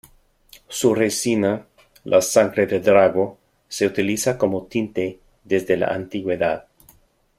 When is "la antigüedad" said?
5.77-6.65